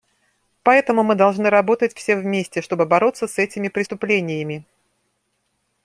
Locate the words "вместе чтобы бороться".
2.15-3.27